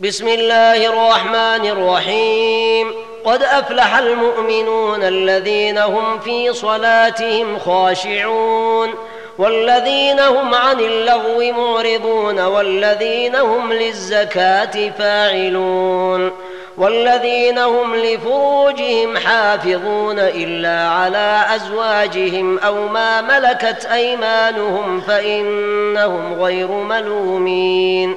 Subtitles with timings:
[0.00, 2.92] بسم الله الرحمن الرحيم.
[3.24, 8.94] قد أفلح المؤمنون الذين هم في صلاتهم خاشعون
[9.38, 16.30] والذين هم عن اللغو معرضون والذين هم للزكاة فاعلون
[16.78, 28.16] والذين هم لفروجهم حافظون إلا على أزواجهم أو ما ملكت أيمانهم فإنهم غير ملومين.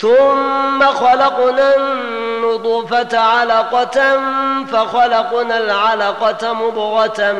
[0.00, 4.20] ثم خلقنا النطفة علقة
[4.72, 7.36] فخلقنا العلقة مضغة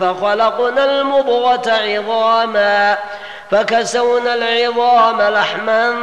[0.00, 2.98] فخلقنا المضغة عظاما
[3.50, 5.94] فكسونا العظام لحما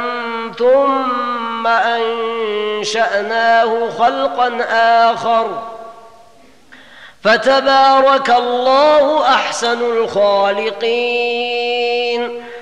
[0.58, 4.58] ثم أنشأناه خلقا
[5.12, 5.62] آخر.
[7.24, 11.62] فتبارك الله أحسن الخالقين.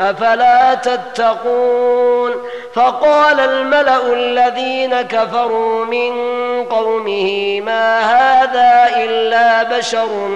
[0.00, 2.32] أفلا تتقون
[2.74, 6.12] فقال الملأ الذين كفروا من
[6.64, 10.28] قومه ما هذا إلا بشر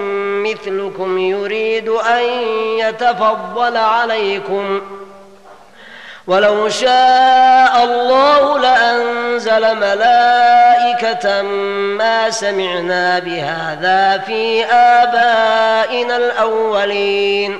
[0.45, 2.23] مثلكم يريد أن
[2.79, 4.81] يتفضل عليكم
[6.27, 11.41] ولو شاء الله لأنزل ملائكة
[11.97, 17.59] ما سمعنا بهذا في آبائنا الأولين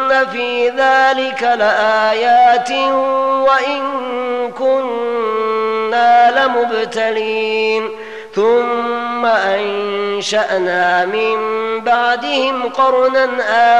[0.13, 2.71] في ذلك لآيات
[3.49, 3.81] وإن
[4.59, 7.89] كنا لمبتلين.
[8.35, 11.37] ثم أنشأنا من
[11.79, 13.27] بعدهم قرنا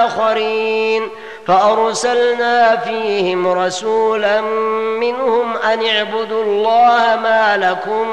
[0.06, 1.10] آخرين.
[1.48, 4.42] فأرسلنا فيهم رسولا
[5.02, 8.08] منهم أن اعبدوا الله ما لكم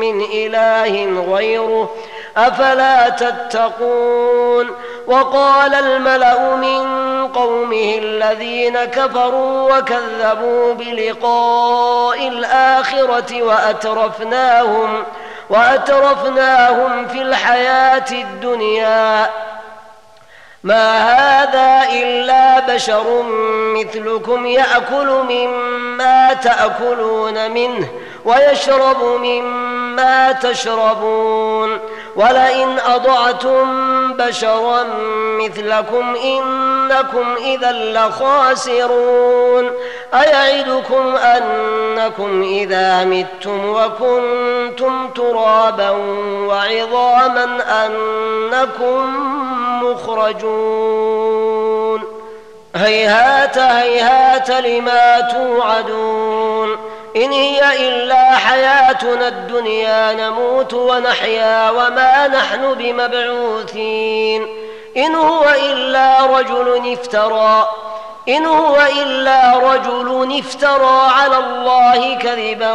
[0.00, 1.90] من إله غيره
[2.36, 4.70] أفلا تتقون
[5.06, 15.04] وقال الملأ من قومه الذين كفروا وكذبوا بلقاء الآخرة وأترفناهم
[15.50, 19.30] وأترفناهم في الحياة الدنيا.
[20.64, 23.22] ما هذا إلا بشر
[23.76, 27.88] مثلكم يأكل مما تأكلون منه
[28.24, 31.78] ويشرب مما تشربون.
[32.16, 33.66] ولئن أضعتم
[34.12, 34.84] بشرا
[35.38, 39.70] مثلكم إنكم إذا لخاسرون.
[40.14, 45.90] أيعدكم أنكم إذا متم وكنتم ترابا
[46.48, 47.46] وعظاما
[47.86, 49.16] أنكم
[49.84, 51.40] مخرجون.
[52.74, 56.69] هيهات هيهات لما توعدون.
[57.16, 64.46] إن هي إلا حياتنا الدنيا نموت ونحيا وما نحن بمبعوثين.
[64.96, 67.68] إن هو إلا رجل افترى
[68.28, 72.74] إن هو إلا رجل افترى على الله كذبا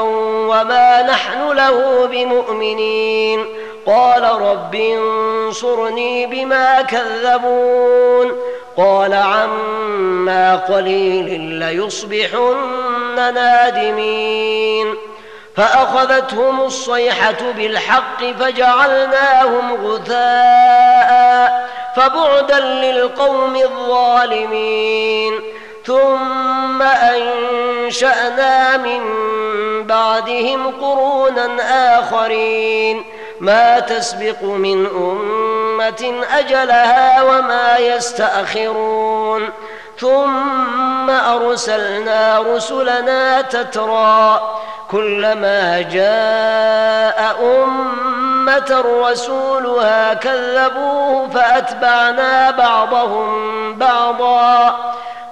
[0.50, 3.46] وما نحن له بمؤمنين.
[3.86, 8.32] قال رب انصرني بما كذبون
[8.78, 14.96] قال عما قليل ليصبحن نادمين
[15.56, 25.34] فأخذتهم الصيحة بالحق فجعلناهم غثاء فبعدا للقوم الظالمين
[25.86, 29.02] ثم أنشأنا من
[29.84, 33.04] بعدهم قرونا آخرين
[33.40, 39.50] ما تسبق من أمة أجلها وما يستأخرون.
[40.00, 44.42] ثم أرسلنا رسلنا تترى
[44.92, 54.76] كلما جاء أمة رسولها كذبوه فأتبعنا بعضهم بعضا.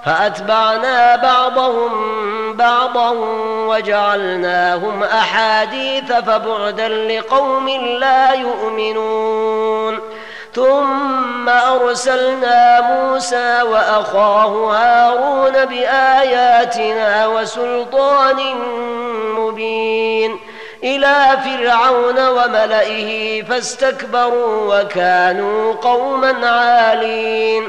[0.06, 1.92] فأتبعنا بعضهم
[2.52, 3.10] بعضا
[3.68, 7.68] وجعلناهم أحاديث فبعدا لقوم
[7.98, 9.98] لا يؤمنون.
[10.54, 18.36] ثم أرسلنا موسى وأخاه هارون بآياتنا وسلطان
[19.38, 20.40] مبين
[20.84, 27.68] إلى فرعون وملئه فاستكبروا وكانوا قوما عالين.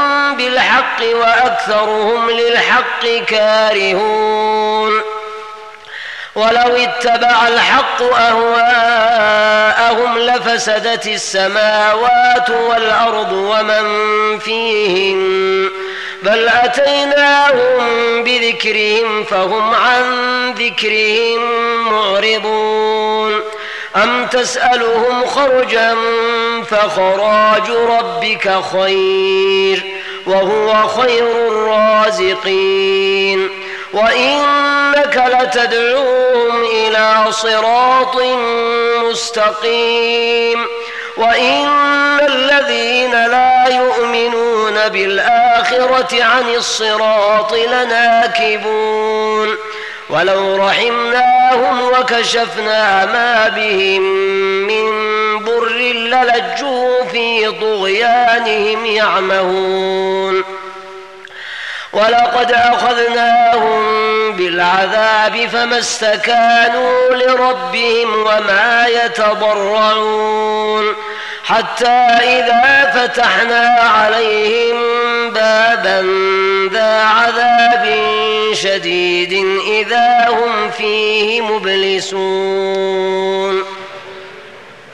[0.41, 5.01] بالحق وأكثرهم للحق كارهون
[6.35, 9.37] ولو اتبع الحق أهواءهم
[10.17, 15.69] لفسدت السماوات والأرض ومن فيهن
[16.23, 20.03] بل أتيناهم بذكرهم فهم عن
[20.53, 21.41] ذكرهم
[21.91, 23.41] معرضون
[23.95, 25.95] أم تسألهم خرجا
[26.69, 33.49] فخراج ربك خير وهو خير الرازقين.
[33.93, 38.21] وإنك لتدعوهم إلى صراط
[39.09, 40.65] مستقيم.
[41.17, 41.67] وإن
[42.21, 49.57] الذين لا يؤمنون بالآخرة عن الصراط لناكبون.
[50.11, 54.01] ولو رحمناهم وكشفنا ما بهم
[54.67, 54.85] من
[55.45, 60.43] ضر للجوا في طغيانهم يعمهون.
[61.93, 63.81] ولقد أخذناهم
[64.31, 70.95] بالعذاب فما استكانوا لربهم وما يتضرعون.
[71.43, 74.77] حتى إذا فتحنا عليهم
[75.29, 76.01] بابا
[76.73, 77.85] ذا عذاب
[78.63, 79.33] شديد
[79.67, 83.01] إذا هم فيه مبلسون.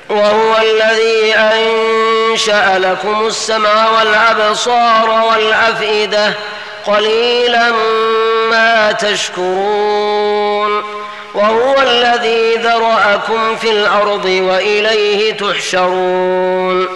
[0.09, 6.33] وهو الذي أنشأ لكم السمع والأبصار والأفئدة
[6.85, 7.71] قليلا
[8.51, 10.83] ما تشكرون.
[11.35, 16.87] وهو الذي ذرأكم في الأرض وإليه تحشرون.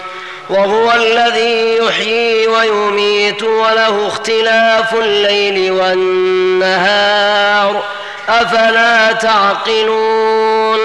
[0.49, 7.83] وهو الذي يحيي ويميت وله اختلاف الليل والنهار.
[8.29, 10.79] أفلا تعقلون؟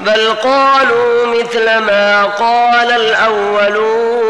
[0.00, 4.26] بل قالوا مثل ما قال الأولون.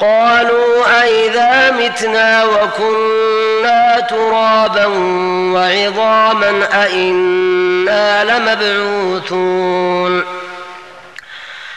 [0.00, 4.86] قالوا أئذا متنا وكنا ترابا
[5.54, 10.24] وعظاما أئنا لمبعوثون.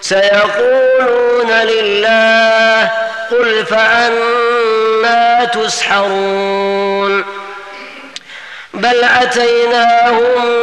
[0.00, 2.90] سيقولون لله
[3.30, 7.24] قل فأنا تسحرون
[8.74, 10.58] بل أتيناهم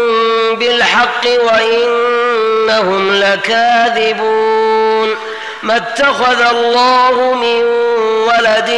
[0.55, 5.15] بالحق وإنهم لكاذبون
[5.63, 7.63] ما اتخذ الله من
[8.27, 8.69] ولد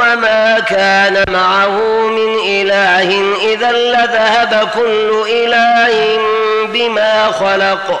[0.00, 6.18] وما كان معه من إله إذا لذهب كل إله
[6.66, 8.00] بما خلق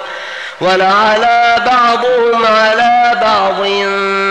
[0.62, 3.66] ولعلى بعضهم على بعض.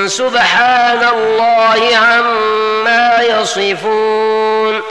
[0.07, 4.81] سبحان الله عما يصفون.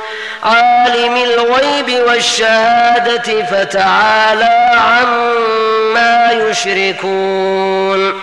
[0.43, 8.21] عالم الغيب والشهادة فتعالى عما يشركون.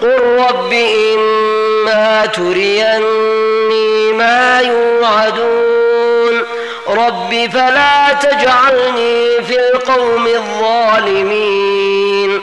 [0.00, 0.72] قل رب
[1.16, 6.44] إما تريني ما يوعدون.
[6.88, 12.42] رب فلا تجعلني في القوم الظالمين.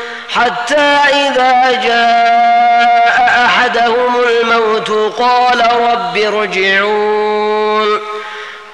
[0.35, 5.61] حتى إذا جاء أحدهم الموت قال
[5.91, 7.99] رب ارجعون.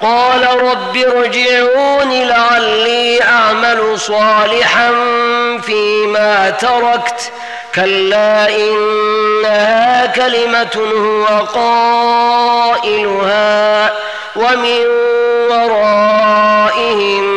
[0.02, 4.92] قال رب ارجعون لعلي أعمل صالحا
[5.62, 7.32] فيما تركت.
[7.76, 11.26] كلا إنها كلمة هو
[12.76, 13.28] قائلها
[14.36, 14.86] ومن
[15.50, 17.37] ورائهم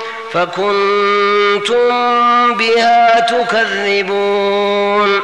[0.33, 1.87] فكنتم
[2.53, 5.21] بها تكذبون.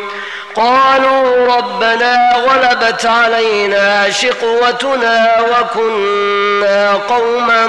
[0.56, 7.68] قالوا ربنا غلبت علينا شقوتنا وكنا قوما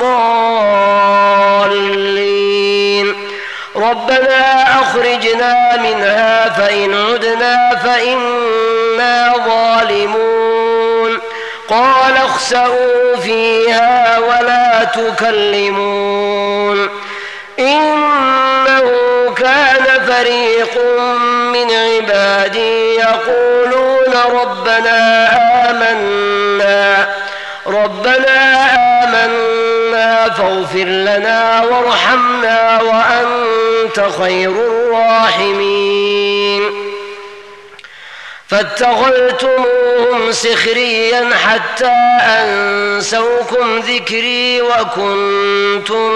[0.00, 0.82] ضالين.
[3.76, 11.18] ربنا أخرجنا منها فإن عدنا فإنا ظالمون.
[11.68, 14.31] قال اخسئوا فيها ولا
[14.84, 16.78] تكلمون.
[17.58, 18.82] إنه
[19.36, 20.78] كان فريق
[21.52, 25.28] من عبادي يقولون ربنا
[25.70, 27.08] آمنا
[27.66, 28.66] ربنا
[29.04, 36.02] آمنا فاغفر لنا وارحمنا وأنت خير الراحمين.
[38.52, 46.12] فاتخذتموهم سخريا حتى أنسوكم ذكري وكنتم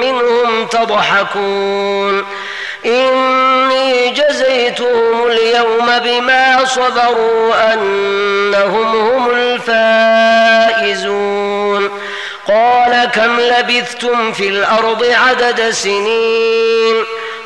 [0.00, 2.26] منهم تضحكون.
[2.86, 9.30] إني جزيتهم اليوم بما صبروا أنهم هم
[10.80, 11.90] الفائزون.
[12.48, 17.04] قال كم لبثتم في الأرض عدد سنين؟